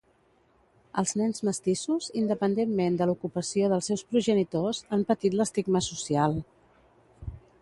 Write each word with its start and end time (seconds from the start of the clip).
Els 1.01 1.11
nens 1.21 1.43
mestissos, 1.49 2.07
independentment 2.23 2.97
de 3.01 3.09
l'ocupació 3.11 3.69
dels 3.75 3.93
seus 3.93 4.05
progenitors, 4.15 4.83
han 4.97 5.09
patit 5.13 5.41
l'estigma 5.41 5.87
social. 5.93 6.39